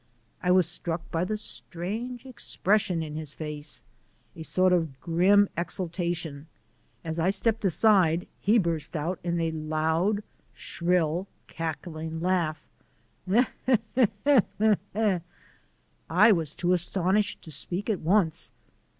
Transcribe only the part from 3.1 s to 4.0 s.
his face